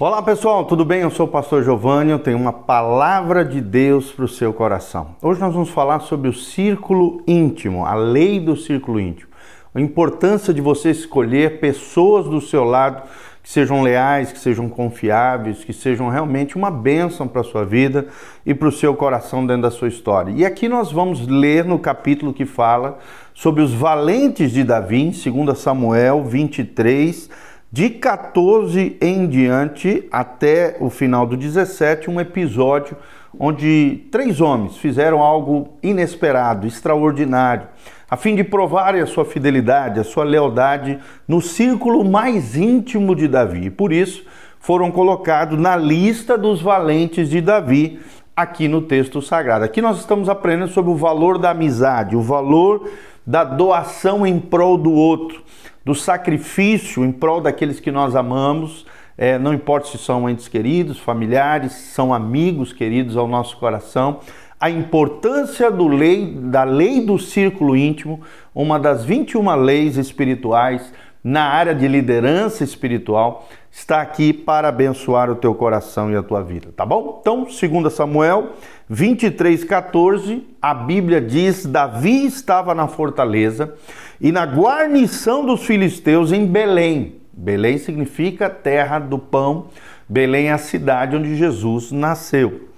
Olá 0.00 0.22
pessoal, 0.22 0.64
tudo 0.64 0.82
bem? 0.82 1.02
Eu 1.02 1.10
sou 1.10 1.26
o 1.26 1.28
pastor 1.28 1.62
Giovanni, 1.62 2.10
eu 2.10 2.18
tenho 2.18 2.38
uma 2.38 2.54
palavra 2.54 3.44
de 3.44 3.60
Deus 3.60 4.10
para 4.10 4.24
o 4.24 4.28
seu 4.28 4.50
coração. 4.50 5.08
Hoje 5.20 5.38
nós 5.38 5.52
vamos 5.52 5.68
falar 5.68 6.00
sobre 6.00 6.26
o 6.26 6.32
círculo 6.32 7.22
íntimo, 7.28 7.84
a 7.84 7.92
lei 7.92 8.40
do 8.40 8.56
círculo 8.56 8.98
íntimo. 8.98 9.28
A 9.74 9.78
importância 9.78 10.54
de 10.54 10.62
você 10.62 10.90
escolher 10.90 11.60
pessoas 11.60 12.24
do 12.24 12.40
seu 12.40 12.64
lado 12.64 13.02
que 13.42 13.50
sejam 13.50 13.82
leais, 13.82 14.32
que 14.32 14.38
sejam 14.38 14.70
confiáveis, 14.70 15.64
que 15.64 15.72
sejam 15.74 16.08
realmente 16.08 16.56
uma 16.56 16.70
bênção 16.70 17.28
para 17.28 17.42
a 17.42 17.44
sua 17.44 17.66
vida 17.66 18.06
e 18.46 18.54
para 18.54 18.68
o 18.68 18.72
seu 18.72 18.94
coração 18.94 19.46
dentro 19.46 19.62
da 19.62 19.70
sua 19.70 19.88
história. 19.88 20.32
E 20.34 20.46
aqui 20.46 20.66
nós 20.66 20.90
vamos 20.90 21.26
ler 21.26 21.66
no 21.66 21.78
capítulo 21.78 22.32
que 22.32 22.46
fala 22.46 22.98
sobre 23.34 23.62
os 23.62 23.74
valentes 23.74 24.50
de 24.50 24.64
Davi, 24.64 25.02
em 25.02 25.10
2 25.10 25.58
Samuel 25.58 26.24
23, 26.24 27.49
de 27.72 27.88
14 27.88 28.96
em 29.00 29.28
diante 29.28 30.08
até 30.10 30.76
o 30.80 30.90
final 30.90 31.24
do 31.24 31.36
17, 31.36 32.10
um 32.10 32.20
episódio 32.20 32.96
onde 33.38 34.06
três 34.10 34.40
homens 34.40 34.76
fizeram 34.76 35.20
algo 35.20 35.74
inesperado, 35.80 36.66
extraordinário, 36.66 37.68
a 38.10 38.16
fim 38.16 38.34
de 38.34 38.42
provarem 38.42 39.00
a 39.00 39.06
sua 39.06 39.24
fidelidade, 39.24 40.00
a 40.00 40.04
sua 40.04 40.24
lealdade 40.24 40.98
no 41.28 41.40
círculo 41.40 42.04
mais 42.04 42.56
íntimo 42.56 43.14
de 43.14 43.28
Davi. 43.28 43.66
E 43.66 43.70
por 43.70 43.92
isso 43.92 44.24
foram 44.58 44.90
colocados 44.90 45.56
na 45.56 45.76
lista 45.76 46.36
dos 46.36 46.60
valentes 46.60 47.30
de 47.30 47.40
Davi 47.40 48.00
aqui 48.34 48.66
no 48.66 48.82
texto 48.82 49.22
sagrado. 49.22 49.64
Aqui 49.64 49.80
nós 49.80 50.00
estamos 50.00 50.28
aprendendo 50.28 50.72
sobre 50.72 50.90
o 50.90 50.96
valor 50.96 51.38
da 51.38 51.50
amizade, 51.50 52.16
o 52.16 52.20
valor 52.20 52.90
da 53.24 53.44
doação 53.44 54.26
em 54.26 54.40
prol 54.40 54.76
do 54.76 54.90
outro 54.92 55.40
do 55.84 55.94
sacrifício 55.94 57.04
em 57.04 57.12
prol 57.12 57.40
daqueles 57.40 57.80
que 57.80 57.90
nós 57.90 58.14
amamos, 58.14 58.86
é, 59.16 59.38
não 59.38 59.52
importa 59.52 59.88
se 59.88 59.98
são 59.98 60.28
entes 60.28 60.48
queridos, 60.48 60.98
familiares, 60.98 61.72
são 61.72 62.12
amigos 62.12 62.72
queridos 62.72 63.16
ao 63.16 63.26
nosso 63.26 63.56
coração, 63.58 64.20
a 64.58 64.68
importância 64.68 65.70
lei, 65.70 66.34
da 66.34 66.64
lei 66.64 67.04
do 67.04 67.18
círculo 67.18 67.74
íntimo, 67.74 68.20
uma 68.54 68.78
das 68.78 69.04
21 69.04 69.54
leis 69.56 69.96
espirituais 69.96 70.92
na 71.22 71.44
área 71.44 71.74
de 71.74 71.86
liderança 71.86 72.64
espiritual, 72.64 73.48
está 73.70 74.00
aqui 74.00 74.32
para 74.32 74.68
abençoar 74.68 75.30
o 75.30 75.34
teu 75.34 75.54
coração 75.54 76.10
e 76.10 76.16
a 76.16 76.22
tua 76.22 76.42
vida, 76.42 76.72
tá 76.74 76.84
bom? 76.84 77.18
Então, 77.20 77.44
2 77.44 77.92
Samuel 77.92 78.52
23, 78.88 79.64
14, 79.64 80.46
a 80.60 80.74
Bíblia 80.74 81.20
diz: 81.20 81.66
Davi 81.66 82.26
estava 82.26 82.74
na 82.74 82.88
fortaleza 82.88 83.74
e 84.20 84.30
na 84.30 84.44
guarnição 84.44 85.44
dos 85.44 85.64
filisteus 85.64 86.30
em 86.32 86.46
Belém. 86.46 87.16
Belém 87.32 87.78
significa 87.78 88.50
terra 88.50 88.98
do 88.98 89.18
pão. 89.18 89.68
Belém 90.08 90.48
é 90.48 90.52
a 90.52 90.58
cidade 90.58 91.16
onde 91.16 91.36
Jesus 91.36 91.90
nasceu. 91.90 92.68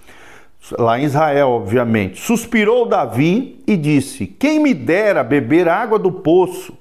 Lá 0.78 1.00
em 1.00 1.04
Israel, 1.04 1.48
obviamente. 1.48 2.20
Suspirou 2.20 2.86
Davi 2.86 3.60
e 3.66 3.76
disse: 3.76 4.26
Quem 4.26 4.60
me 4.60 4.72
dera 4.72 5.24
beber 5.24 5.68
água 5.68 5.98
do 5.98 6.12
poço 6.12 6.78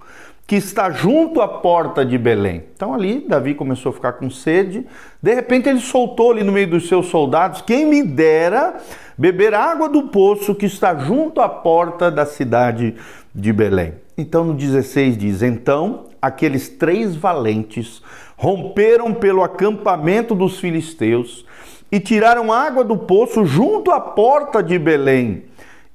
que 0.52 0.58
está 0.58 0.92
junto 0.92 1.40
à 1.40 1.48
porta 1.48 2.06
de 2.06 2.18
Belém. 2.18 2.66
Então 2.76 2.94
ali 2.94 3.26
Davi 3.26 3.56
começou 3.56 3.90
a 3.90 3.94
ficar 3.94 4.12
com 4.12 4.30
sede. 4.30 4.86
De 5.24 5.34
repente 5.34 5.70
ele 5.70 5.80
soltou 5.80 6.32
ali 6.32 6.44
no 6.44 6.52
meio 6.52 6.72
dos 6.72 6.90
seus 6.90 7.06
soldados: 7.06 7.62
Quem 7.62 7.86
me 7.86 8.04
dera 8.04 8.76
beber 9.18 9.54
água 9.54 9.88
do 9.88 10.10
poço 10.10 10.54
que 10.54 10.66
está 10.66 10.94
junto 10.94 11.40
à 11.40 11.48
porta 11.48 12.12
da 12.12 12.26
cidade 12.26 12.96
de 13.34 13.54
Belém. 13.54 13.94
Então 14.18 14.44
no 14.44 14.54
16 14.54 15.18
diz: 15.18 15.42
Então 15.42 16.08
aqueles 16.22 16.68
três 16.68 17.16
valentes 17.16 18.02
romperam 18.36 19.14
pelo 19.14 19.44
acampamento 19.44 20.36
dos 20.36 20.60
filisteus 20.60 21.46
e 21.90 21.98
tiraram 21.98 22.52
água 22.52 22.84
do 22.84 22.98
poço 22.98 23.46
junto 23.46 23.90
à 23.90 24.02
porta 24.02 24.62
de 24.62 24.78
Belém 24.78 25.46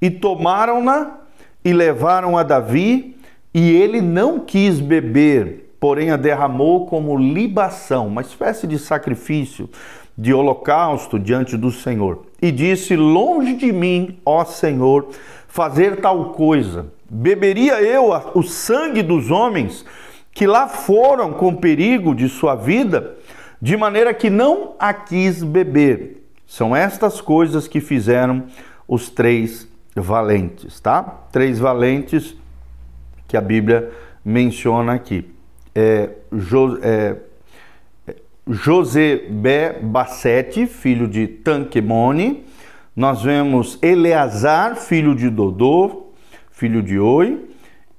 e 0.01 0.09
tomaram-na 0.09 1.17
e 1.63 1.71
levaram 1.71 2.35
a 2.35 2.41
Davi 2.41 3.16
e 3.57 3.71
ele 3.71 4.01
não 4.01 4.39
quis 4.39 4.79
beber, 4.79 5.71
porém 5.79 6.11
a 6.11 6.17
derramou 6.17 6.85
como 6.85 7.17
libação, 7.17 8.07
uma 8.07 8.21
espécie 8.21 8.67
de 8.67 8.77
sacrifício, 8.77 9.69
de 10.17 10.33
holocausto 10.33 11.17
diante 11.17 11.57
do 11.57 11.71
Senhor. 11.71 12.25
E 12.41 12.51
disse: 12.51 12.95
Longe 12.95 13.55
de 13.55 13.71
mim, 13.71 14.19
ó 14.25 14.45
Senhor, 14.45 15.09
fazer 15.47 16.01
tal 16.01 16.33
coisa 16.33 16.97
Beberia 17.09 17.81
eu 17.81 18.09
o 18.35 18.43
sangue 18.43 19.01
dos 19.01 19.31
homens 19.31 19.85
que 20.33 20.45
lá 20.45 20.67
foram 20.67 21.31
com 21.33 21.55
perigo 21.55 22.13
de 22.13 22.27
sua 22.27 22.53
vida, 22.53 23.15
de 23.61 23.77
maneira 23.77 24.13
que 24.13 24.29
não 24.29 24.75
a 24.77 24.93
quis 24.93 25.41
beber. 25.41 26.27
São 26.45 26.75
estas 26.75 27.21
coisas 27.21 27.67
que 27.67 27.79
fizeram 27.79 28.43
os 28.87 29.09
três 29.09 29.67
valentes, 29.95 30.79
tá? 30.79 31.01
Três 31.31 31.59
valentes 31.59 32.35
que 33.27 33.35
a 33.35 33.41
Bíblia 33.41 33.91
menciona 34.23 34.93
aqui. 34.93 35.29
É, 35.75 36.09
jo, 36.31 36.79
é, 36.81 37.15
José 38.49 39.21
Bassete, 39.81 40.65
filho 40.65 41.07
de 41.07 41.27
Tanquemone. 41.27 42.45
Nós 42.95 43.21
vemos 43.21 43.77
Eleazar, 43.81 44.75
filho 44.77 45.13
de 45.13 45.29
Dodô, 45.29 46.07
filho 46.49 46.81
de 46.81 46.97
Oi, 46.97 47.45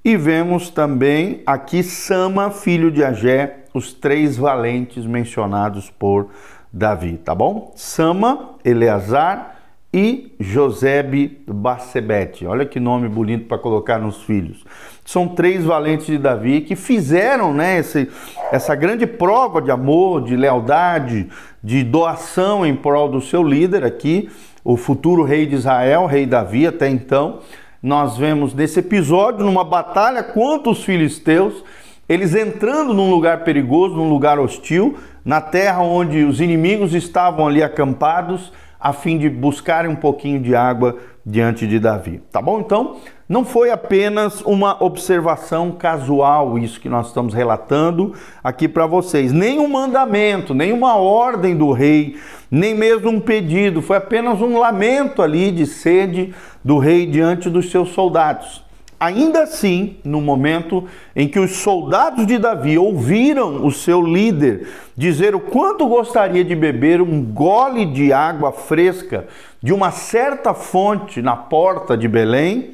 e 0.03 0.17
vemos 0.17 0.69
também 0.69 1.41
aqui 1.45 1.83
Sama, 1.83 2.51
filho 2.51 2.91
de 2.91 3.03
Agé, 3.03 3.59
os 3.73 3.93
três 3.93 4.35
valentes 4.35 5.05
mencionados 5.05 5.89
por 5.89 6.29
Davi, 6.73 7.17
tá 7.17 7.33
bom? 7.33 7.71
Sama, 7.75 8.55
Eleazar 8.65 9.58
e 9.93 10.35
Josebe 10.39 11.41
Bassebete. 11.47 12.45
Olha 12.45 12.65
que 12.65 12.79
nome 12.79 13.09
bonito 13.09 13.47
para 13.47 13.57
colocar 13.57 13.97
nos 13.97 14.21
filhos. 14.23 14.63
São 15.03 15.27
três 15.27 15.63
valentes 15.65 16.05
de 16.05 16.17
Davi 16.17 16.61
que 16.61 16.75
fizeram 16.75 17.53
né, 17.53 17.79
esse, 17.79 18.07
essa 18.51 18.75
grande 18.75 19.07
prova 19.07 19.61
de 19.61 19.71
amor, 19.71 20.23
de 20.23 20.35
lealdade, 20.35 21.27
de 21.63 21.83
doação 21.83 22.65
em 22.65 22.75
prol 22.75 23.09
do 23.09 23.21
seu 23.21 23.43
líder 23.43 23.83
aqui, 23.83 24.29
o 24.63 24.77
futuro 24.77 25.23
rei 25.23 25.45
de 25.45 25.55
Israel, 25.55 26.05
rei 26.05 26.25
Davi 26.25 26.67
até 26.67 26.87
então 26.87 27.39
nós 27.81 28.17
vemos 28.17 28.53
nesse 28.53 28.79
episódio, 28.79 29.45
numa 29.45 29.63
batalha 29.63 30.21
contra 30.21 30.69
os 30.69 30.83
filisteus, 30.83 31.63
eles 32.07 32.35
entrando 32.35 32.93
num 32.93 33.09
lugar 33.09 33.43
perigoso, 33.43 33.95
num 33.95 34.09
lugar 34.09 34.37
hostil, 34.37 34.97
na 35.23 35.39
terra 35.39 35.81
onde 35.81 36.23
os 36.23 36.41
inimigos 36.41 36.93
estavam 36.93 37.47
ali 37.47 37.63
acampados, 37.63 38.51
a 38.79 38.93
fim 38.93 39.17
de 39.17 39.29
buscarem 39.29 39.91
um 39.91 39.95
pouquinho 39.95 40.39
de 40.39 40.55
água 40.55 40.97
diante 41.25 41.67
de 41.67 41.79
Davi. 41.79 42.21
Tá 42.31 42.41
bom? 42.41 42.59
Então, 42.59 42.97
não 43.27 43.45
foi 43.45 43.69
apenas 43.69 44.41
uma 44.41 44.83
observação 44.83 45.71
casual 45.71 46.57
isso 46.57 46.79
que 46.79 46.89
nós 46.89 47.07
estamos 47.07 47.33
relatando 47.33 48.15
aqui 48.43 48.67
para 48.67 48.87
vocês, 48.87 49.31
nem 49.31 49.59
um 49.59 49.67
mandamento, 49.67 50.53
nem 50.53 50.71
uma 50.71 50.95
ordem 50.95 51.55
do 51.55 51.71
rei, 51.71 52.17
nem 52.49 52.73
mesmo 52.73 53.09
um 53.09 53.19
pedido, 53.19 53.81
foi 53.81 53.97
apenas 53.97 54.41
um 54.41 54.57
lamento 54.57 55.21
ali 55.21 55.51
de 55.51 55.67
sede 55.67 56.33
do 56.63 56.79
rei 56.79 57.05
diante 57.05 57.49
dos 57.49 57.69
seus 57.69 57.89
soldados. 57.89 58.63
Ainda 58.99 59.43
assim, 59.43 59.95
no 60.03 60.19
momento 60.19 60.83
em 61.15 61.25
que 61.25 61.39
os 61.39 61.57
soldados 61.57 62.27
de 62.27 62.37
Davi 62.37 62.77
ouviram 62.77 63.65
o 63.65 63.71
seu 63.71 64.01
líder 64.01 64.67
dizer 64.95 65.33
o 65.33 65.39
quanto 65.39 65.87
gostaria 65.87 66.43
de 66.43 66.53
beber 66.53 67.01
um 67.01 67.23
gole 67.23 67.85
de 67.85 68.11
água 68.11 68.51
fresca 68.51 69.27
de 69.63 69.71
uma 69.71 69.91
certa 69.91 70.53
fonte 70.53 71.21
na 71.21 71.35
porta 71.35 71.97
de 71.97 72.09
Belém, 72.09 72.71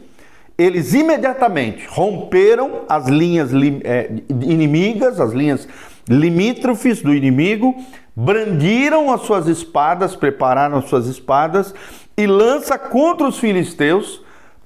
eles 0.58 0.96
imediatamente 0.96 1.86
romperam 1.88 2.82
as 2.90 3.08
linhas 3.08 3.52
é, 3.84 4.10
inimigas, 4.42 5.20
as 5.20 5.32
linhas 5.32 5.68
limítrofes 6.10 7.04
do 7.04 7.14
inimigo, 7.14 7.76
brandiram 8.16 9.12
as 9.14 9.22
suas 9.22 9.48
espadas, 9.48 10.16
prepararam 10.16 10.78
as 10.78 10.86
suas 10.86 11.06
espadas 11.06 11.74
e 12.18 12.26
lança 12.26 12.80
contra 12.80 13.28
os 13.28 13.38
filisteus 13.38 14.25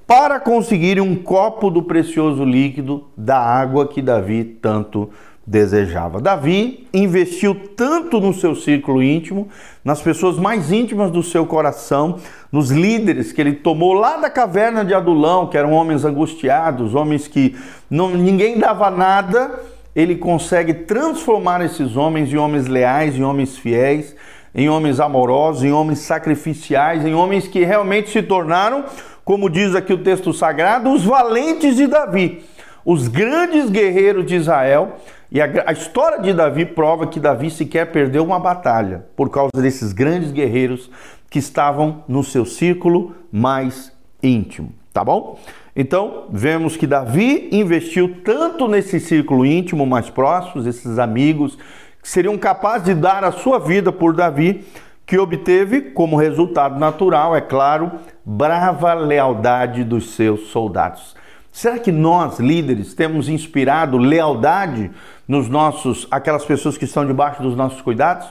para 0.10 0.40
conseguirem 0.40 1.04
um 1.04 1.16
copo 1.16 1.70
do 1.70 1.84
precioso 1.84 2.44
líquido 2.44 3.06
da 3.16 3.38
água 3.38 3.88
que 3.88 4.02
Davi 4.02 4.44
tanto 4.44 5.12
desejava. 5.46 6.20
Davi 6.20 6.88
investiu 6.92 7.54
tanto 7.76 8.20
no 8.20 8.34
seu 8.34 8.56
círculo 8.56 9.04
íntimo, 9.04 9.50
nas 9.86 10.02
pessoas 10.02 10.40
mais 10.40 10.72
íntimas 10.72 11.12
do 11.12 11.22
seu 11.22 11.46
coração, 11.46 12.16
nos 12.52 12.72
líderes 12.72 13.32
que 13.32 13.40
ele 13.40 13.54
tomou 13.54 13.94
lá 13.94 14.18
da 14.18 14.32
caverna 14.32 14.84
de 14.84 14.96
Adulão, 14.96 15.46
que 15.46 15.56
eram 15.56 15.74
homens 15.74 16.04
angustiados, 16.04 16.96
homens 16.96 17.28
que 17.28 17.56
não, 17.88 18.10
ninguém 18.10 18.58
dava 18.58 18.90
nada, 18.90 19.60
ele 19.96 20.16
consegue 20.16 20.74
transformar 20.74 21.64
esses 21.64 21.96
homens 21.96 22.34
em 22.34 22.38
homens 22.38 22.66
leais, 22.66 23.16
em 23.16 23.24
homens 23.24 23.60
fiéis, 23.60 24.16
em 24.56 24.70
homens 24.70 25.00
amorosos, 25.00 25.64
em 25.64 25.72
homens 25.72 26.00
sacrificiais, 26.00 27.06
em 27.06 27.14
homens 27.14 27.48
que 27.48 27.64
realmente 27.64 28.10
se 28.10 28.24
tornaram 28.24 28.86
como 29.30 29.48
diz 29.48 29.76
aqui 29.76 29.94
o 29.94 30.04
texto 30.04 30.34
sagrado, 30.34 30.92
os 30.92 31.06
valentes 31.06 31.76
de 31.76 31.86
Davi, 31.86 32.44
os 32.84 33.08
grandes 33.08 33.70
guerreiros 33.70 34.26
de 34.26 34.34
Israel, 34.34 34.96
E 35.32 35.40
a, 35.40 35.48
a, 35.68 35.72
história 35.72 36.20
de 36.20 36.34
Davi 36.34 36.66
prova 36.66 37.06
que 37.06 37.20
Davi 37.20 37.52
sequer 37.52 37.92
perdeu 37.92 38.24
uma 38.24 38.40
batalha 38.40 39.06
por 39.16 39.30
causa 39.30 39.52
desses 39.62 39.94
grandes 39.94 40.32
guerreiros 40.32 40.90
que 41.30 41.38
estavam 41.38 42.04
no 42.08 42.24
seu 42.24 42.44
círculo 42.44 43.16
mais 43.32 43.92
íntimo, 44.24 44.74
tá 44.92 45.04
bom? 45.04 45.40
Então, 45.76 46.26
vemos 46.32 46.76
que 46.76 46.88
Davi 46.88 47.50
investiu 47.52 48.22
tanto 48.26 48.68
nesse 48.68 49.00
círculo 49.00 49.46
íntimo 49.46 49.86
mais 49.86 50.10
próximo, 50.10 50.68
esses 50.68 50.98
amigos 50.98 51.56
que 52.02 52.10
seriam 52.10 52.36
capazes 52.36 52.86
de 52.86 52.96
dar 52.96 53.24
a 53.24 53.32
sua 53.32 53.60
vida 53.60 53.92
por 53.92 54.16
Davi, 54.16 54.66
que 55.10 55.18
obteve 55.18 55.82
como 55.82 56.16
resultado 56.16 56.80
natural, 56.80 57.36
é 57.36 57.42
claro, 57.42 57.94
brava 58.24 58.94
lealdade 58.94 59.84
dos 59.84 60.12
seus 60.12 60.50
soldados. 60.50 61.16
Será 61.52 61.80
que 61.80 61.92
nós, 61.92 62.38
líderes, 62.38 62.94
temos 62.94 63.28
inspirado 63.28 63.98
lealdade 63.98 64.92
nos 65.28 65.50
nossos 65.50 66.08
aquelas 66.12 66.46
pessoas 66.46 66.78
que 66.78 66.86
estão 66.86 67.08
debaixo 67.08 67.42
dos 67.42 67.56
nossos 67.56 67.82
cuidados? 67.82 68.28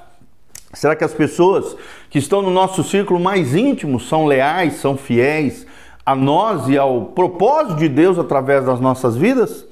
Será 0.73 0.95
que 0.95 1.03
as 1.03 1.13
pessoas 1.13 1.77
que 2.09 2.21
estão 2.21 2.43
no 2.43 2.51
nosso 2.51 2.85
círculo 2.85 3.19
mais 3.19 3.57
íntimo 3.57 3.99
são 3.99 4.25
leais, 4.25 4.75
são 4.75 4.97
fiéis 4.97 5.67
a 6.07 6.15
nós 6.15 6.69
e 6.69 6.79
ao 6.79 7.07
propósito 7.07 7.75
de 7.75 7.89
Deus 7.89 8.21
através 8.21 8.65
das 8.65 8.79
nossas 8.79 9.17
vidas? 9.17 9.67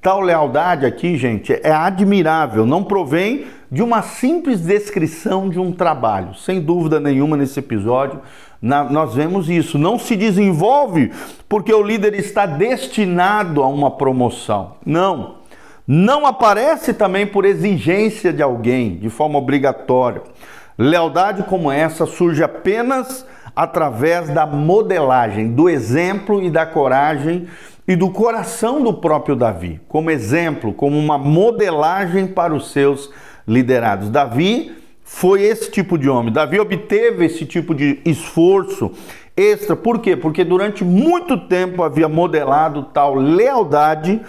Tal 0.00 0.20
lealdade 0.20 0.86
aqui, 0.86 1.16
gente, 1.16 1.52
é 1.52 1.72
admirável, 1.72 2.64
não 2.64 2.84
provém 2.84 3.46
de 3.70 3.82
uma 3.82 4.00
simples 4.00 4.60
descrição 4.60 5.48
de 5.48 5.58
um 5.58 5.72
trabalho. 5.72 6.36
Sem 6.36 6.60
dúvida 6.60 7.00
nenhuma, 7.00 7.36
nesse 7.36 7.58
episódio, 7.58 8.20
na, 8.62 8.84
nós 8.84 9.14
vemos 9.14 9.50
isso. 9.50 9.76
Não 9.76 9.98
se 9.98 10.14
desenvolve 10.14 11.10
porque 11.48 11.74
o 11.74 11.82
líder 11.82 12.14
está 12.14 12.46
destinado 12.46 13.60
a 13.60 13.66
uma 13.66 13.90
promoção. 13.90 14.76
Não. 14.86 15.38
Não 15.84 16.26
aparece 16.26 16.94
também 16.94 17.26
por 17.26 17.44
exigência 17.44 18.32
de 18.32 18.42
alguém, 18.42 18.96
de 18.96 19.10
forma 19.10 19.36
obrigatória. 19.36 20.22
Lealdade 20.78 21.42
como 21.42 21.72
essa 21.72 22.06
surge 22.06 22.42
apenas 22.42 23.26
através 23.58 24.28
da 24.28 24.46
modelagem, 24.46 25.50
do 25.50 25.68
exemplo 25.68 26.40
e 26.40 26.48
da 26.48 26.64
coragem 26.64 27.48
e 27.88 27.96
do 27.96 28.08
coração 28.08 28.80
do 28.80 28.94
próprio 28.94 29.34
Davi, 29.34 29.80
como 29.88 30.12
exemplo, 30.12 30.72
como 30.72 30.96
uma 30.96 31.18
modelagem 31.18 32.28
para 32.28 32.54
os 32.54 32.70
seus 32.70 33.10
liderados. 33.48 34.10
Davi 34.10 34.76
foi 35.02 35.42
esse 35.42 35.72
tipo 35.72 35.98
de 35.98 36.08
homem. 36.08 36.32
Davi 36.32 36.60
obteve 36.60 37.24
esse 37.24 37.44
tipo 37.44 37.74
de 37.74 38.00
esforço 38.04 38.92
extra. 39.36 39.74
Por 39.74 39.98
quê? 39.98 40.16
Porque 40.16 40.44
durante 40.44 40.84
muito 40.84 41.36
tempo 41.36 41.82
havia 41.82 42.08
modelado 42.08 42.84
tal 42.84 43.16
lealdade 43.16 44.20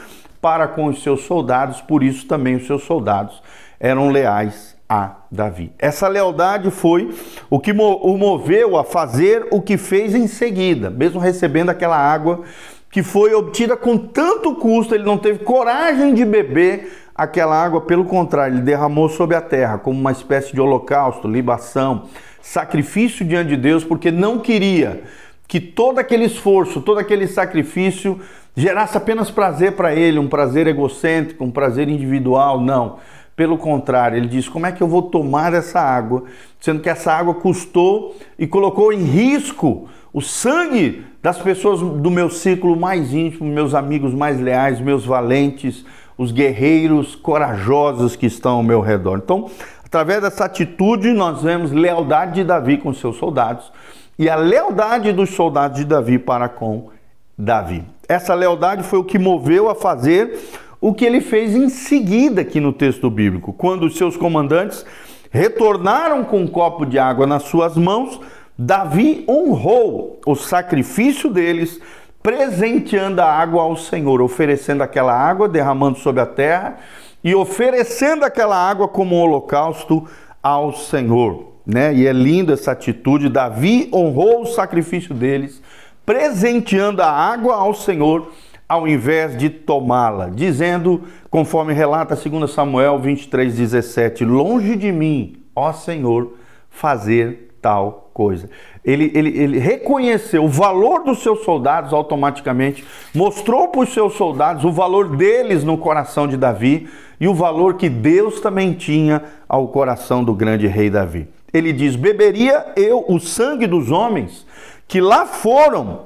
para 0.42 0.68
com 0.68 0.86
os 0.86 1.04
seus 1.04 1.22
soldados, 1.26 1.82
por 1.82 2.02
isso 2.02 2.26
também 2.26 2.56
os 2.56 2.66
seus 2.66 2.82
soldados 2.84 3.44
eram 3.80 4.10
leais 4.10 4.76
a 4.90 5.19
Davi. 5.32 5.72
Essa 5.78 6.08
lealdade 6.08 6.72
foi 6.72 7.14
o 7.50 7.60
que 7.60 7.72
o 7.72 8.18
moveu 8.18 8.78
a 8.78 8.84
fazer 8.84 9.48
o 9.52 9.62
que 9.62 9.78
fez 9.78 10.16
em 10.16 10.28
seguida, 10.28 10.90
mesmo 10.90 11.20
recebendo 11.20 11.70
aquela 11.70 11.98
água 11.98 12.44
que 12.92 13.04
foi 13.04 13.34
obtida 13.34 13.78
com 13.78 13.98
tanto 13.98 14.56
custo, 14.56 14.96
ele 14.96 15.04
não 15.04 15.18
teve 15.18 15.40
coragem 15.40 16.14
de 16.14 16.26
beber 16.26 16.92
aquela 17.14 17.56
água, 17.56 17.82
pelo 17.82 18.06
contrário, 18.06 18.56
ele 18.56 18.64
derramou 18.64 19.10
sobre 19.10 19.36
a 19.36 19.42
terra 19.42 19.78
como 19.78 20.00
uma 20.00 20.12
espécie 20.12 20.54
de 20.54 20.62
holocausto, 20.62 21.28
libação, 21.28 22.06
sacrifício 22.42 23.26
diante 23.26 23.50
de 23.50 23.58
Deus, 23.58 23.84
porque 23.84 24.10
não 24.10 24.40
queria 24.40 25.04
que 25.48 25.60
todo 25.60 26.00
aquele 26.00 26.26
esforço, 26.26 26.82
todo 26.82 26.98
aquele 26.98 27.28
sacrifício 27.28 28.20
gerasse 28.56 28.98
apenas 28.98 29.30
prazer 29.30 29.74
para 29.74 29.94
ele, 29.94 30.18
um 30.18 30.28
prazer 30.28 30.66
egocêntrico, 30.66 31.44
um 31.44 31.52
prazer 31.52 31.90
individual, 31.90 32.60
não. 32.60 32.98
Pelo 33.40 33.58
contrário, 33.58 34.18
ele 34.18 34.28
diz: 34.28 34.50
como 34.50 34.66
é 34.66 34.72
que 34.74 34.84
eu 34.84 34.88
vou 34.90 35.02
tomar 35.02 35.54
essa 35.54 35.80
água, 35.80 36.26
sendo 36.60 36.82
que 36.82 36.90
essa 36.90 37.14
água 37.14 37.34
custou 37.36 38.14
e 38.38 38.46
colocou 38.46 38.92
em 38.92 39.02
risco 39.02 39.88
o 40.12 40.20
sangue 40.20 41.06
das 41.24 41.38
pessoas 41.40 41.80
do 41.80 42.12
meu 42.12 42.30
círculo 42.30 42.76
mais 42.76 43.14
íntimo, 43.14 43.46
meus 43.50 43.74
amigos 43.74 44.14
mais 44.14 44.42
leais, 44.42 44.82
meus 44.82 45.06
valentes, 45.06 45.86
os 46.18 46.34
guerreiros 46.34 47.16
corajosos 47.16 48.14
que 48.14 48.26
estão 48.26 48.58
ao 48.58 48.64
meu 48.64 48.82
redor. 48.82 49.22
Então, 49.24 49.50
através 49.86 50.22
dessa 50.22 50.44
atitude, 50.44 51.14
nós 51.14 51.42
vemos 51.42 51.72
lealdade 51.72 52.34
de 52.34 52.44
Davi 52.44 52.78
com 52.78 52.94
seus 52.94 53.16
soldados 53.16 53.72
e 54.18 54.30
a 54.30 54.36
lealdade 54.36 55.14
dos 55.14 55.30
soldados 55.30 55.78
de 55.78 55.86
Davi 55.86 56.20
para 56.20 56.50
com 56.50 56.90
Davi. 57.38 57.86
Essa 58.06 58.34
lealdade 58.34 58.84
foi 58.84 59.00
o 59.00 59.04
que 59.06 59.18
moveu 59.18 59.70
a 59.70 59.76
fazer 59.76 60.38
o 60.82 60.94
que 60.94 61.06
ele 61.06 61.22
fez 61.22 61.56
em 61.56 61.70
seguida 61.70 62.42
aqui 62.42 62.60
no 62.60 62.74
texto 62.74 63.10
bíblico, 63.10 63.54
quando 63.54 63.84
os 63.84 63.98
seus 63.98 64.16
comandantes 64.16 64.86
retornaram 65.30 66.24
com 66.24 66.42
um 66.42 66.48
copo 66.48 66.86
de 66.86 66.98
água 66.98 67.28
nas 67.28 67.44
suas 67.44 67.76
mãos 67.78 68.20
Davi 68.62 69.24
honrou 69.26 70.20
o 70.26 70.36
sacrifício 70.36 71.30
deles, 71.30 71.80
presenteando 72.22 73.22
a 73.22 73.26
água 73.26 73.64
ao 73.64 73.78
Senhor, 73.78 74.22
oferecendo 74.22 74.84
aquela 74.84 75.14
água, 75.14 75.48
derramando 75.48 75.98
sobre 75.98 76.22
a 76.22 76.26
terra 76.26 76.76
e 77.24 77.34
oferecendo 77.34 78.26
aquela 78.26 78.58
água 78.58 78.90
como 78.90 79.16
um 79.16 79.22
holocausto 79.22 80.06
ao 80.44 80.74
Senhor. 80.76 81.54
Né? 81.66 81.94
E 81.94 82.06
é 82.06 82.12
linda 82.12 82.52
essa 82.52 82.74
atitude. 82.74 83.30
Davi 83.30 83.90
honrou 83.94 84.42
o 84.42 84.48
sacrifício 84.48 85.16
deles, 85.16 85.62
presenteando 86.06 87.02
a 87.02 87.10
água 87.10 87.56
ao 87.56 87.74
Senhor 87.74 88.30
ao 88.70 88.88
invés 88.88 89.36
de 89.36 89.50
tomá-la, 89.50 90.30
dizendo, 90.30 91.02
conforme 91.32 91.74
relata 91.74 92.16
2 92.16 92.52
Samuel 92.52 93.00
23, 93.00 93.56
17: 93.56 94.24
Longe 94.24 94.76
de 94.76 94.92
mim, 94.92 95.38
ó 95.56 95.74
Senhor, 95.74 96.36
fazer 96.70 97.50
tal 97.60 98.12
coisa. 98.14 98.48
Ele, 98.86 99.12
ele, 99.16 99.30
ele 99.38 99.60
reconheceu 99.60 100.46
o 100.46 100.48
valor 100.48 101.04
dos 101.04 101.24
seus 101.24 101.44
soldados 101.44 101.94
automaticamente, 101.94 102.86
mostrou 103.14 103.70
para 103.70 103.82
os 103.82 103.90
seus 103.90 104.14
soldados 104.14 104.64
o 104.64 104.72
valor 104.72 105.16
deles 105.18 105.64
no 105.64 105.78
coração 105.78 106.28
de 106.28 106.38
Davi 106.38 106.88
e 107.20 107.28
o 107.28 107.34
valor 107.34 107.74
que 107.74 107.90
Deus 107.90 108.40
também 108.40 108.74
tinha 108.74 109.24
ao 109.48 109.68
coração 109.70 110.24
do 110.24 110.34
grande 110.34 110.68
rei 110.68 110.92
Davi. 110.92 111.28
Ele 111.52 111.74
diz: 111.74 111.96
Beberia 111.96 112.68
eu 112.76 113.04
o 113.08 113.20
sangue 113.20 113.66
dos 113.66 113.90
homens 113.90 114.46
que 114.88 115.02
lá 115.02 115.26
foram 115.26 116.02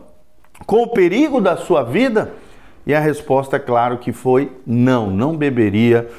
com 0.65 0.83
o 0.83 0.87
perigo 0.87 1.41
da 1.41 1.57
sua 1.57 1.83
vida? 1.83 2.33
E 2.85 2.93
a 2.93 2.99
resposta, 2.99 3.55
é 3.55 3.59
claro, 3.59 3.97
que 3.97 4.11
foi 4.11 4.51
não, 4.65 5.09
não 5.09 5.35
beberia 5.37 6.09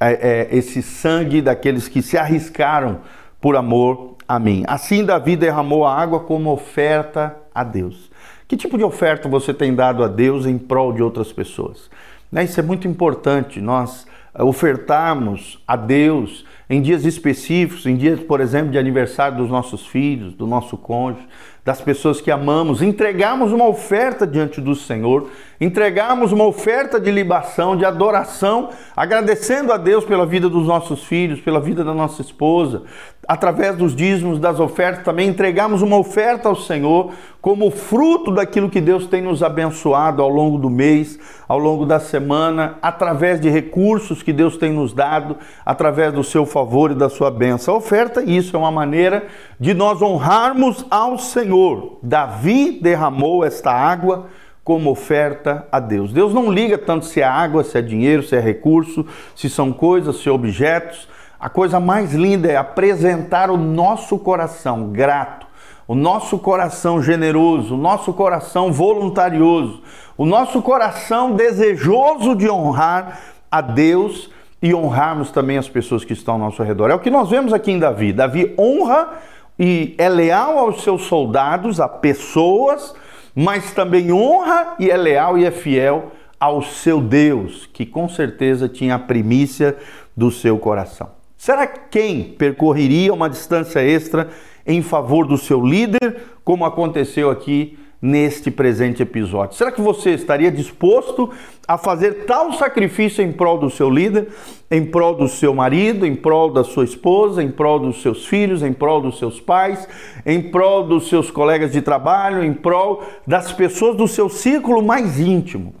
é, 0.00 0.48
é, 0.50 0.56
esse 0.56 0.82
sangue 0.82 1.42
daqueles 1.42 1.88
que 1.88 2.02
se 2.02 2.16
arriscaram 2.16 3.00
por 3.40 3.56
amor 3.56 4.16
a 4.26 4.38
mim. 4.38 4.64
Assim 4.66 5.04
Davi 5.04 5.36
derramou 5.36 5.84
a 5.84 5.94
água 5.94 6.20
como 6.20 6.50
oferta 6.50 7.36
a 7.54 7.62
Deus. 7.62 8.10
Que 8.48 8.56
tipo 8.56 8.76
de 8.76 8.84
oferta 8.84 9.28
você 9.28 9.52
tem 9.52 9.74
dado 9.74 10.02
a 10.02 10.08
Deus 10.08 10.46
em 10.46 10.58
prol 10.58 10.92
de 10.92 11.02
outras 11.02 11.32
pessoas? 11.32 11.90
Né, 12.30 12.44
isso 12.44 12.58
é 12.58 12.62
muito 12.62 12.88
importante, 12.88 13.60
nós 13.60 14.06
eh, 14.34 14.42
ofertarmos 14.42 15.62
a 15.66 15.76
Deus 15.76 16.44
em 16.68 16.82
dias 16.82 17.04
específicos, 17.04 17.86
em 17.86 17.96
dias, 17.96 18.20
por 18.20 18.40
exemplo, 18.40 18.72
de 18.72 18.78
aniversário 18.78 19.36
dos 19.36 19.48
nossos 19.48 19.86
filhos, 19.86 20.34
do 20.34 20.46
nosso 20.46 20.76
cônjuge, 20.76 21.26
das 21.64 21.80
pessoas 21.80 22.20
que 22.20 22.30
amamos, 22.30 22.82
entregarmos 22.82 23.52
uma 23.52 23.66
oferta 23.66 24.26
diante 24.26 24.60
do 24.60 24.74
Senhor, 24.74 25.30
entregarmos 25.60 26.32
uma 26.32 26.44
oferta 26.44 27.00
de 27.00 27.10
libação, 27.10 27.76
de 27.76 27.84
adoração, 27.84 28.70
agradecendo 28.96 29.72
a 29.72 29.76
Deus 29.76 30.04
pela 30.04 30.26
vida 30.26 30.48
dos 30.48 30.66
nossos 30.66 31.04
filhos, 31.04 31.40
pela 31.40 31.60
vida 31.60 31.84
da 31.84 31.94
nossa 31.94 32.22
esposa, 32.22 32.82
através 33.26 33.76
dos 33.76 33.94
dízimos, 33.94 34.38
das 34.38 34.60
ofertas, 34.60 35.04
também 35.04 35.28
entregamos 35.28 35.82
uma 35.82 35.96
oferta 35.96 36.48
ao 36.48 36.56
Senhor 36.56 37.12
como 37.40 37.70
fruto 37.70 38.30
daquilo 38.30 38.70
que 38.70 38.80
Deus 38.80 39.06
tem 39.06 39.22
nos 39.22 39.42
abençoado 39.42 40.22
ao 40.22 40.28
longo 40.28 40.58
do 40.58 40.70
mês, 40.70 41.18
ao 41.46 41.58
longo 41.58 41.84
da 41.84 42.00
semana, 42.00 42.78
através 42.80 43.40
de 43.40 43.50
recursos 43.50 44.22
que 44.22 44.32
Deus 44.32 44.56
tem 44.56 44.72
nos 44.72 44.92
dado, 44.92 45.36
através 45.64 46.12
do 46.12 46.24
seu 46.24 46.46
favor 46.46 46.90
e 46.90 46.94
da 46.94 47.08
sua 47.08 47.30
bênção. 47.30 47.74
A 47.74 47.78
oferta, 47.78 48.22
isso 48.22 48.56
é 48.56 48.58
uma 48.58 48.70
maneira 48.70 49.26
de 49.60 49.74
nós 49.74 50.00
honrarmos 50.00 50.86
ao 50.90 51.18
Senhor. 51.18 51.98
Davi 52.02 52.78
derramou 52.80 53.44
esta 53.44 53.70
água 53.70 54.26
como 54.64 54.90
oferta 54.90 55.68
a 55.70 55.78
Deus. 55.78 56.10
Deus 56.10 56.32
não 56.32 56.50
liga 56.50 56.78
tanto 56.78 57.04
se 57.04 57.20
é 57.20 57.24
água, 57.24 57.62
se 57.62 57.76
é 57.76 57.82
dinheiro, 57.82 58.22
se 58.22 58.34
é 58.34 58.40
recurso, 58.40 59.06
se 59.36 59.50
são 59.50 59.72
coisas, 59.72 60.16
se 60.16 60.28
é 60.28 60.32
objetos. 60.32 61.06
A 61.38 61.50
coisa 61.50 61.78
mais 61.78 62.14
linda 62.14 62.50
é 62.50 62.56
apresentar 62.56 63.50
o 63.50 63.58
nosso 63.58 64.18
coração 64.18 64.90
grato, 64.90 65.46
o 65.86 65.94
nosso 65.94 66.38
coração 66.38 67.02
generoso, 67.02 67.74
o 67.74 67.78
nosso 67.78 68.14
coração 68.14 68.72
voluntarioso, 68.72 69.82
o 70.16 70.24
nosso 70.24 70.62
coração 70.62 71.32
desejoso 71.32 72.34
de 72.34 72.48
honrar 72.48 73.20
a 73.50 73.60
Deus 73.60 74.30
e 74.62 74.74
honrarmos 74.74 75.30
também 75.30 75.58
as 75.58 75.68
pessoas 75.68 76.06
que 76.06 76.14
estão 76.14 76.34
ao 76.34 76.40
nosso 76.40 76.62
redor. 76.62 76.90
É 76.90 76.94
o 76.94 76.98
que 76.98 77.10
nós 77.10 77.28
vemos 77.28 77.52
aqui 77.52 77.70
em 77.70 77.78
Davi. 77.78 78.14
Davi 78.14 78.54
honra 78.58 79.10
e 79.58 79.94
é 79.98 80.08
leal 80.08 80.58
aos 80.58 80.82
seus 80.82 81.02
soldados, 81.02 81.78
a 81.80 81.86
pessoas, 81.86 82.94
mas 83.34 83.72
também 83.72 84.12
honra 84.12 84.76
e 84.78 84.90
é 84.90 84.96
leal 84.96 85.36
e 85.36 85.44
é 85.44 85.50
fiel 85.50 86.12
ao 86.38 86.62
seu 86.62 87.00
Deus, 87.00 87.68
que 87.72 87.86
com 87.86 88.08
certeza 88.08 88.68
tinha 88.68 88.96
a 88.96 88.98
primícia 88.98 89.76
do 90.16 90.30
seu 90.30 90.58
coração. 90.58 91.10
Será 91.36 91.66
quem 91.66 92.22
percorreria 92.22 93.12
uma 93.12 93.28
distância 93.28 93.80
extra 93.80 94.28
em 94.66 94.80
favor 94.80 95.26
do 95.26 95.36
seu 95.36 95.64
líder, 95.64 96.22
como 96.44 96.64
aconteceu 96.64 97.30
aqui 97.30 97.78
neste 98.00 98.50
presente 98.50 99.02
episódio? 99.02 99.56
Será 99.56 99.72
que 99.72 99.80
você 99.80 100.10
estaria 100.10 100.50
disposto 100.50 101.30
a 101.66 101.78
fazer 101.78 102.24
tal 102.26 102.52
sacrifício 102.52 103.22
em 103.22 103.32
prol 103.32 103.58
do 103.58 103.70
seu 103.70 103.88
líder, 103.88 104.28
em 104.70 104.84
prol 104.84 105.14
do 105.14 105.28
seu 105.28 105.54
marido, 105.54 106.06
em 106.06 106.14
prol 106.14 106.52
da 106.52 106.62
sua 106.62 106.84
esposa, 106.84 107.42
em 107.42 107.50
prol 107.50 107.78
dos 107.78 108.02
seus 108.02 108.26
filhos, 108.26 108.62
em 108.62 108.72
prol 108.72 109.00
dos 109.00 109.18
seus 109.18 109.40
pais, 109.40 109.88
em 110.26 110.42
prol 110.42 110.84
dos 110.84 111.08
seus 111.08 111.30
colegas 111.30 111.72
de 111.72 111.80
trabalho, 111.80 112.44
em 112.44 112.52
prol 112.52 113.02
das 113.26 113.52
pessoas 113.52 113.96
do 113.96 114.06
seu 114.06 114.28
círculo 114.28 114.82
mais 114.82 115.18
íntimo? 115.18 115.74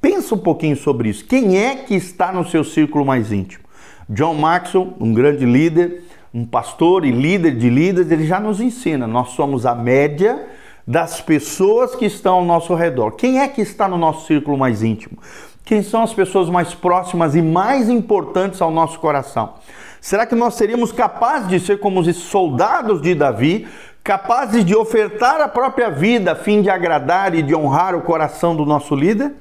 Pensa 0.00 0.34
um 0.34 0.38
pouquinho 0.38 0.76
sobre 0.76 1.08
isso. 1.08 1.24
Quem 1.24 1.58
é 1.58 1.76
que 1.76 1.94
está 1.94 2.32
no 2.32 2.44
seu 2.44 2.64
círculo 2.64 3.04
mais 3.04 3.30
íntimo? 3.30 3.64
John 4.08 4.34
Maxwell, 4.34 4.94
um 5.00 5.14
grande 5.14 5.46
líder, 5.46 6.02
um 6.34 6.44
pastor 6.44 7.04
e 7.04 7.10
líder 7.10 7.56
de 7.56 7.70
líderes, 7.70 8.10
ele 8.10 8.26
já 8.26 8.40
nos 8.40 8.60
ensina. 8.60 9.06
Nós 9.06 9.30
somos 9.30 9.64
a 9.64 9.74
média 9.74 10.44
das 10.86 11.20
pessoas 11.20 11.94
que 11.94 12.04
estão 12.04 12.34
ao 12.34 12.44
nosso 12.44 12.74
redor. 12.74 13.12
Quem 13.12 13.40
é 13.40 13.48
que 13.48 13.60
está 13.60 13.86
no 13.86 13.96
nosso 13.96 14.26
círculo 14.26 14.58
mais 14.58 14.82
íntimo? 14.82 15.18
Quem 15.64 15.82
são 15.82 16.02
as 16.02 16.12
pessoas 16.12 16.50
mais 16.50 16.74
próximas 16.74 17.34
e 17.34 17.42
mais 17.42 17.88
importantes 17.88 18.60
ao 18.60 18.70
nosso 18.70 18.98
coração? 18.98 19.54
Será 20.00 20.26
que 20.26 20.34
nós 20.34 20.54
seríamos 20.54 20.90
capazes 20.90 21.48
de 21.48 21.60
ser 21.60 21.78
como 21.78 22.00
os 22.00 22.16
soldados 22.16 23.00
de 23.00 23.14
Davi, 23.14 23.68
capazes 24.02 24.64
de 24.64 24.74
ofertar 24.74 25.40
a 25.40 25.46
própria 25.46 25.88
vida 25.90 26.32
a 26.32 26.34
fim 26.34 26.60
de 26.60 26.68
agradar 26.68 27.34
e 27.34 27.42
de 27.42 27.54
honrar 27.54 27.94
o 27.94 28.02
coração 28.02 28.56
do 28.56 28.66
nosso 28.66 28.96
líder? 28.96 29.32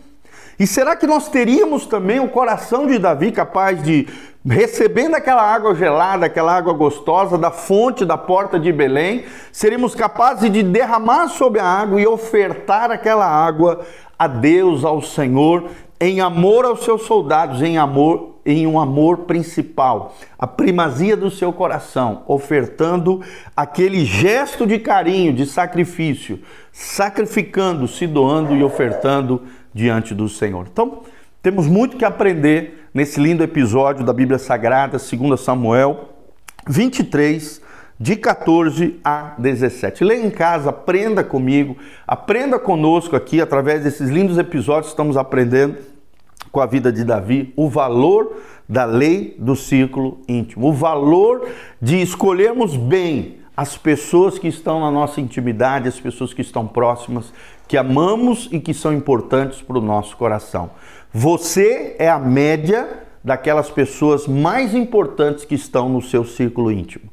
E 0.62 0.68
será 0.68 0.96
que 0.96 1.08
nós 1.08 1.28
teríamos 1.28 1.88
também 1.88 2.20
o 2.20 2.30
coração 2.30 2.86
de 2.86 3.00
Davi 3.00 3.32
capaz 3.32 3.82
de, 3.82 4.08
recebendo 4.46 5.16
aquela 5.16 5.42
água 5.42 5.74
gelada, 5.74 6.28
aquela 6.28 6.56
água 6.56 6.72
gostosa 6.72 7.36
da 7.36 7.50
fonte 7.50 8.06
da 8.06 8.16
porta 8.16 8.60
de 8.60 8.72
Belém, 8.72 9.26
seríamos 9.52 9.96
capazes 9.96 10.52
de 10.52 10.62
derramar 10.62 11.30
sobre 11.30 11.60
a 11.60 11.66
água 11.66 12.00
e 12.00 12.06
ofertar 12.06 12.92
aquela 12.92 13.26
água 13.26 13.84
a 14.20 14.28
Deus, 14.28 14.86
ao 14.86 15.02
Senhor, 15.02 15.68
em 16.02 16.20
amor 16.20 16.66
aos 16.66 16.84
seus 16.84 17.04
soldados, 17.04 17.62
em 17.62 17.78
amor, 17.78 18.40
em 18.44 18.66
um 18.66 18.80
amor 18.80 19.20
principal, 19.20 20.16
a 20.38 20.48
primazia 20.48 21.16
do 21.16 21.30
seu 21.30 21.54
coração, 21.54 22.24
ofertando 22.26 23.22
aquele 23.56 24.04
gesto 24.04 24.66
de 24.66 24.80
carinho, 24.80 25.32
de 25.32 25.46
sacrifício, 25.46 26.40
sacrificando, 26.74 27.88
se 27.88 28.08
doando 28.08 28.56
e 28.56 28.64
ofertando 28.64 29.44
diante 29.72 30.16
do 30.16 30.28
Senhor. 30.28 30.66
Então, 30.72 31.04
temos 31.40 31.68
muito 31.68 31.98
que 31.98 32.04
aprender 32.04 32.90
nesse 32.92 33.20
lindo 33.20 33.44
episódio 33.44 34.04
da 34.04 34.12
Bíblia 34.12 34.40
Sagrada, 34.40 34.98
2 34.98 35.40
Samuel 35.40 36.10
23, 36.68 37.62
de 38.00 38.16
14 38.16 39.00
a 39.04 39.36
17. 39.38 40.04
Leia 40.04 40.26
em 40.26 40.32
casa, 40.32 40.72
aprenda 40.72 41.24
comigo, 41.24 41.78
aprenda 42.08 42.58
conosco 42.58 43.16
aqui, 43.16 43.40
através 43.40 43.84
desses 43.84 44.10
lindos 44.10 44.40
episódios, 44.40 44.88
estamos 44.88 45.16
aprendendo 45.16 45.91
com 46.52 46.60
a 46.60 46.66
vida 46.66 46.92
de 46.92 47.04
Davi 47.04 47.54
o 47.56 47.70
valor 47.70 48.38
da 48.68 48.86
lei 48.86 49.36
do 49.38 49.56
círculo 49.56 50.22
íntimo, 50.28 50.70
o 50.70 50.74
valor 50.74 51.48
de 51.82 52.02
escolhermos 52.02 52.78
bem 52.78 53.42
as 53.56 53.78
pessoas 53.78 54.40
que 54.40 54.48
estão 54.48 54.80
na 54.80 54.90
nossa 54.90 55.20
intimidade, 55.20 55.88
as 55.88 56.00
pessoas 56.00 56.34
que 56.34 56.42
estão 56.42 56.66
próximas, 56.66 57.34
que 57.68 57.78
amamos 57.78 58.48
e 58.52 58.60
que 58.60 58.74
são 58.74 58.94
importantes 58.94 59.62
para 59.62 59.78
o 59.78 59.82
nosso 59.82 60.16
coração. 60.18 60.72
Você 61.14 61.96
é 62.00 62.10
a 62.10 62.18
média 62.18 62.88
daquelas 63.24 63.70
pessoas 63.70 64.28
mais 64.28 64.74
importantes 64.74 65.46
que 65.46 65.56
estão 65.56 65.90
no 65.90 66.02
seu 66.02 66.26
círculo 66.26 66.72
íntimo. 66.72 67.06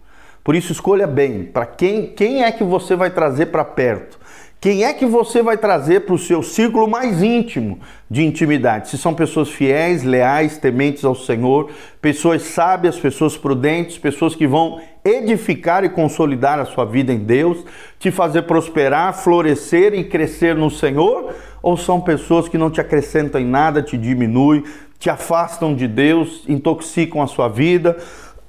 Por 0.43 0.55
isso, 0.55 0.73
escolha 0.73 1.07
bem 1.07 1.45
para 1.45 1.67
quem, 1.67 2.07
quem 2.07 2.43
é 2.43 2.51
que 2.51 2.65
você 2.65 2.97
vai 2.97 3.11
trazer 3.11 3.47
para 3.47 3.65
perto. 3.65 4.18
Quem 4.61 4.83
é 4.83 4.93
que 4.93 5.07
você 5.07 5.41
vai 5.41 5.57
trazer 5.57 6.01
para 6.01 6.17
o 6.17 6.19
seu 6.19 6.43
círculo 6.43 6.89
mais 6.89 7.23
íntimo 7.23 7.79
de 8.11 8.25
intimidade? 8.25 8.89
Se 8.89 8.99
são 8.99 9.15
pessoas 9.15 9.51
fiéis, 9.51 10.03
leais, 10.03 10.59
tementes 10.59 11.05
ao 11.05 11.15
Senhor, 11.15 11.71
pessoas 12.01 12.43
sábias, 12.43 12.99
pessoas 12.99 13.37
prudentes, 13.37 13.99
pessoas 13.99 14.35
que 14.35 14.49
vão 14.49 14.81
edificar 15.05 15.85
e 15.85 15.89
consolidar 15.89 16.59
a 16.59 16.65
sua 16.65 16.85
vida 16.85 17.13
em 17.13 17.21
Deus, 17.21 17.65
te 18.01 18.11
fazer 18.11 18.43
prosperar, 18.43 19.15
florescer 19.15 19.95
e 19.95 20.03
crescer 20.03 20.57
no 20.57 20.73
Senhor? 20.73 21.37
Ou 21.63 21.77
são 21.77 22.01
pessoas 22.01 22.49
que 22.49 22.59
não 22.59 22.69
te 22.69 22.81
acrescentam 22.81 23.41
em 23.41 23.47
nada, 23.47 23.81
te 23.81 23.97
diminuem, 23.97 24.65
te 24.99 25.09
afastam 25.09 25.73
de 25.73 25.87
Deus, 25.87 26.43
intoxicam 26.49 27.23
a 27.23 27.29
sua 27.29 27.47
vida, 27.47 27.97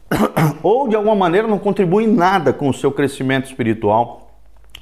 ou 0.64 0.88
de 0.88 0.96
alguma 0.96 1.16
maneira 1.16 1.48
não 1.48 1.60
contribuem 1.60 2.08
nada 2.08 2.52
com 2.52 2.68
o 2.68 2.74
seu 2.74 2.92
crescimento 2.92 3.46
espiritual? 3.46 4.29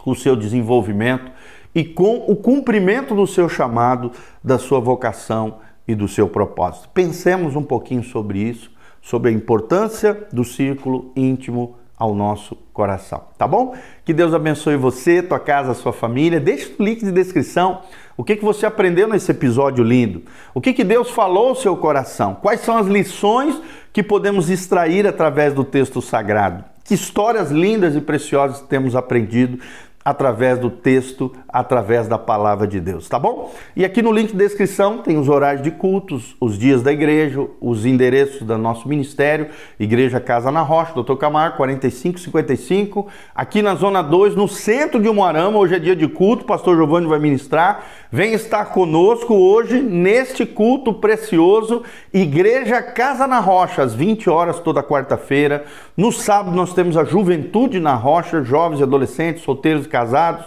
Com 0.08 0.12
o 0.12 0.16
seu 0.16 0.38
desenvolvimento 0.38 1.30
e 1.76 1.84
com 1.84 2.24
o 2.30 2.36
cumprimento 2.38 3.14
do 3.14 3.28
seu 3.28 3.50
chamado, 3.50 4.14
da 4.42 4.58
sua 4.58 4.80
vocação 4.80 5.58
e 5.86 5.94
do 5.94 6.08
seu 6.08 6.30
propósito. 6.30 6.88
Pensemos 6.94 7.58
um 7.58 7.62
pouquinho 7.62 8.02
sobre 8.02 8.40
isso, 8.40 8.72
sobre 9.02 9.32
a 9.32 9.34
importância 9.34 10.26
do 10.32 10.46
círculo 10.46 11.12
íntimo 11.14 11.76
ao 11.98 12.16
nosso 12.16 12.56
coração, 12.72 13.24
tá 13.38 13.46
bom? 13.46 13.76
Que 14.06 14.14
Deus 14.14 14.34
abençoe 14.34 14.78
você, 14.78 15.22
tua 15.22 15.42
casa, 15.42 15.74
sua 15.74 15.92
família. 15.92 16.40
Deixe 16.40 16.74
o 16.80 16.82
link 16.82 17.04
de 17.04 17.12
descrição. 17.12 17.82
O 18.16 18.24
que, 18.24 18.38
que 18.38 18.46
você 18.46 18.66
aprendeu 18.66 19.10
nesse 19.10 19.32
episódio 19.32 19.84
lindo? 19.84 20.24
O 20.54 20.62
que, 20.62 20.72
que 20.72 20.86
Deus 20.86 21.10
falou 21.10 21.50
ao 21.50 21.56
seu 21.56 21.76
coração? 21.76 22.38
Quais 22.42 22.62
são 22.62 22.78
as 22.78 22.88
lições 22.88 23.62
que 23.92 24.02
podemos 24.02 24.50
extrair 24.50 25.06
através 25.06 25.54
do 25.54 25.66
texto 25.66 26.02
sagrado? 26.02 26.64
Que 26.86 26.94
histórias 26.94 27.52
lindas 27.52 27.98
e 27.98 28.00
preciosas 28.00 28.62
temos 28.62 28.96
aprendido 28.96 29.60
através 30.08 30.58
do 30.58 30.70
texto, 30.70 31.34
através 31.50 32.08
da 32.08 32.18
palavra 32.18 32.66
de 32.66 32.80
Deus, 32.80 33.10
tá 33.10 33.20
bom? 33.20 33.54
E 33.76 33.84
aqui 33.84 34.02
no 34.02 34.10
link 34.10 34.32
de 34.32 34.38
descrição 34.38 35.00
tem 35.00 35.18
os 35.18 35.28
horários 35.28 35.62
de 35.62 35.70
cultos, 35.70 36.34
os 36.40 36.58
dias 36.58 36.82
da 36.82 36.94
igreja, 36.94 37.46
os 37.60 37.86
endereços 37.86 38.42
do 38.42 38.58
nosso 38.58 38.88
ministério, 38.88 39.50
Igreja 39.78 40.22
Casa 40.22 40.50
na 40.50 40.62
Rocha, 40.62 40.94
Dr. 40.94 41.16
Camargo, 41.16 41.58
4555, 41.58 43.06
aqui 43.36 43.62
na 43.62 43.76
Zona 43.76 44.02
2, 44.02 44.34
no 44.34 44.48
centro 44.48 45.02
de 45.02 45.10
Umuarama, 45.10 45.58
hoje 45.58 45.76
é 45.76 45.80
dia 45.80 45.96
de 45.96 46.08
culto, 46.08 46.46
pastor 46.46 46.78
Giovanni 46.78 47.06
vai 47.06 47.20
ministrar, 47.20 47.84
vem 48.10 48.32
estar 48.32 48.64
conosco 48.68 49.34
hoje 49.34 49.82
neste 49.82 50.46
culto 50.46 50.94
precioso, 50.94 51.84
Igreja 52.14 52.82
Casa 52.82 53.28
na 53.28 53.42
Rocha, 53.42 53.84
às 53.84 53.94
20 53.94 54.30
horas 54.30 54.58
toda 54.62 54.82
quarta-feira, 54.82 55.66
no 55.98 56.14
sábado 56.14 56.56
nós 56.56 56.74
temos 56.74 56.96
a 56.96 57.04
Juventude 57.04 57.78
na 57.78 57.94
Rocha, 57.94 58.42
jovens 58.42 58.80
e 58.80 58.84
adolescentes, 58.84 59.44
solteiros 59.44 59.86
e 59.86 59.97
casados, 59.98 60.46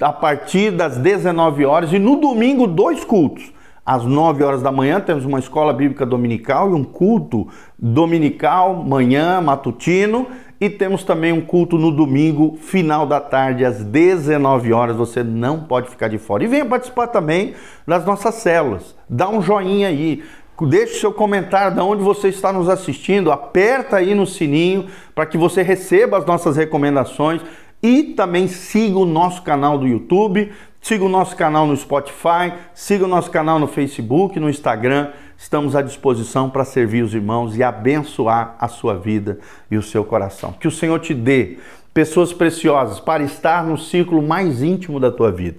a 0.00 0.12
partir 0.12 0.72
das 0.72 0.96
19 0.96 1.64
horas 1.64 1.92
e 1.92 1.98
no 2.00 2.16
domingo 2.16 2.66
dois 2.66 3.04
cultos. 3.04 3.52
Às 3.86 4.04
9 4.04 4.44
horas 4.44 4.60
da 4.60 4.70
manhã 4.70 5.00
temos 5.00 5.24
uma 5.24 5.38
escola 5.38 5.72
bíblica 5.72 6.04
dominical 6.04 6.70
e 6.70 6.74
um 6.74 6.84
culto 6.84 7.48
dominical, 7.78 8.74
manhã, 8.74 9.40
matutino, 9.40 10.26
e 10.60 10.68
temos 10.68 11.04
também 11.04 11.32
um 11.32 11.40
culto 11.40 11.78
no 11.78 11.90
domingo, 11.90 12.58
final 12.60 13.06
da 13.06 13.18
tarde, 13.18 13.64
às 13.64 13.82
19 13.82 14.72
horas. 14.72 14.96
Você 14.96 15.22
não 15.22 15.60
pode 15.60 15.88
ficar 15.88 16.08
de 16.08 16.18
fora. 16.18 16.44
E 16.44 16.48
venha 16.48 16.66
participar 16.66 17.06
também 17.06 17.54
das 17.86 18.04
nossas 18.04 18.34
células. 18.34 18.94
Dá 19.08 19.28
um 19.28 19.40
joinha 19.40 19.88
aí. 19.88 20.22
Deixe 20.68 20.98
seu 20.98 21.12
comentário 21.12 21.74
de 21.74 21.80
onde 21.80 22.02
você 22.02 22.28
está 22.28 22.52
nos 22.52 22.68
assistindo, 22.68 23.30
aperta 23.30 23.96
aí 23.96 24.12
no 24.12 24.26
sininho 24.26 24.86
para 25.14 25.24
que 25.24 25.38
você 25.38 25.62
receba 25.62 26.18
as 26.18 26.26
nossas 26.26 26.56
recomendações 26.56 27.40
e 27.82 28.02
também 28.14 28.48
siga 28.48 28.98
o 28.98 29.06
nosso 29.06 29.42
canal 29.42 29.78
do 29.78 29.86
YouTube, 29.86 30.52
siga 30.80 31.04
o 31.04 31.08
nosso 31.08 31.36
canal 31.36 31.66
no 31.66 31.76
Spotify, 31.76 32.52
siga 32.74 33.04
o 33.04 33.08
nosso 33.08 33.30
canal 33.30 33.58
no 33.58 33.66
Facebook, 33.66 34.38
no 34.40 34.50
Instagram. 34.50 35.10
Estamos 35.36 35.76
à 35.76 35.82
disposição 35.82 36.50
para 36.50 36.64
servir 36.64 37.04
os 37.04 37.14
irmãos 37.14 37.56
e 37.56 37.62
abençoar 37.62 38.56
a 38.58 38.66
sua 38.66 38.94
vida 38.94 39.38
e 39.70 39.76
o 39.76 39.82
seu 39.82 40.04
coração. 40.04 40.52
Que 40.52 40.66
o 40.66 40.72
Senhor 40.72 40.98
te 40.98 41.14
dê 41.14 41.58
pessoas 41.94 42.32
preciosas 42.32 43.00
para 43.00 43.22
estar 43.22 43.64
no 43.64 43.78
círculo 43.78 44.22
mais 44.22 44.62
íntimo 44.62 44.98
da 44.98 45.10
tua 45.10 45.30
vida. 45.30 45.58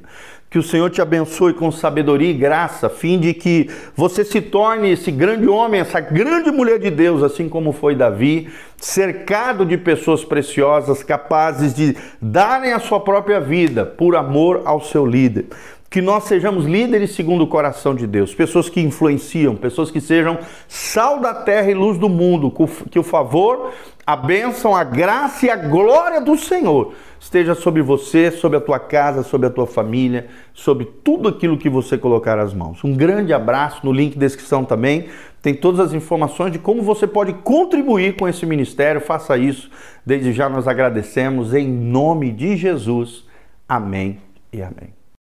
Que 0.50 0.58
o 0.58 0.64
Senhor 0.64 0.90
te 0.90 1.00
abençoe 1.00 1.54
com 1.54 1.72
sabedoria 1.72 2.32
e 2.32 2.34
graça, 2.34 2.90
fim 2.90 3.20
de 3.20 3.36
que 3.36 3.70
você 3.96 4.26
se 4.26 4.42
torne 4.42 4.90
esse 4.90 5.12
grande 5.12 5.48
homem, 5.48 5.80
essa 5.80 6.00
grande 6.00 6.50
mulher 6.50 6.80
de 6.80 6.90
Deus, 6.90 7.22
assim 7.22 7.48
como 7.48 7.72
foi 7.72 7.94
Davi, 7.94 8.50
cercado 8.76 9.64
de 9.64 9.78
pessoas 9.78 10.26
preciosas, 10.26 11.04
capazes 11.04 11.72
de 11.72 11.96
darem 12.20 12.74
a 12.74 12.80
sua 12.80 13.00
própria 13.00 13.40
vida 13.40 13.86
por 13.86 14.16
amor 14.16 14.64
ao 14.66 14.82
seu 14.82 15.06
líder. 15.06 15.46
Que 15.90 16.02
nós 16.02 16.26
sejamos 16.26 16.66
líderes 16.66 17.12
segundo 17.12 17.44
o 17.44 17.48
coração 17.48 17.96
de 17.96 18.06
Deus, 18.06 18.34
pessoas 18.36 18.70
que 18.70 18.80
influenciam, 18.80 19.56
pessoas 19.56 19.90
que 19.90 20.00
sejam 20.00 20.38
sal 20.68 21.20
da 21.20 21.34
terra 21.34 21.72
e 21.72 21.74
luz 21.74 21.98
do 21.98 22.08
mundo, 22.08 22.54
que 22.92 23.00
o 23.00 23.04
favor, 23.04 23.72
a 24.06 24.16
bênção, 24.16 24.76
a 24.76 24.84
graça 24.84 25.48
e 25.48 25.50
a 25.50 25.56
glória 25.56 26.22
do 26.22 26.38
Senhor 26.38 26.94
esteja 27.20 27.56
sobre 27.56 27.82
você, 27.82 28.32
sobre 28.32 28.58
a 28.58 28.62
tua 28.62 28.80
casa, 28.80 29.24
sobre 29.24 29.48
a 29.48 29.50
tua 29.50 29.66
família, 29.66 30.28
sobre 30.54 30.86
tudo 30.86 31.28
aquilo 31.28 31.58
que 31.58 31.70
você 31.70 31.98
colocar 31.98 32.38
as 32.38 32.54
mãos. 32.54 32.84
Um 32.84 32.94
grande 32.94 33.34
abraço, 33.34 33.84
no 33.84 33.92
link 33.92 34.18
descrição 34.18 34.64
também 34.64 35.10
tem 35.42 35.54
todas 35.54 35.80
as 35.80 35.94
informações 35.94 36.52
de 36.52 36.60
como 36.60 36.82
você 36.82 37.08
pode 37.08 37.34
contribuir 37.34 38.16
com 38.18 38.28
esse 38.28 38.46
ministério. 38.46 39.00
Faça 39.00 39.38
isso. 39.38 39.70
Desde 40.06 40.34
já 40.34 40.50
nós 40.50 40.68
agradecemos 40.68 41.54
em 41.54 41.68
nome 41.68 42.32
de 42.32 42.58
Jesus. 42.58 43.26
Amém 43.68 44.20
e 44.52 44.62
amém. 44.62 44.99